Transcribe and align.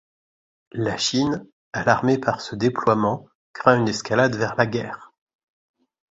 La 0.73 0.97
Chine, 0.97 1.45
alarmée 1.73 2.17
par 2.17 2.41
ce 2.41 2.55
déploiement, 2.55 3.27
craint 3.53 3.77
une 3.79 3.87
escalade 3.87 4.35
vers 4.35 4.55
la 4.55 4.65
guerre. 4.65 5.11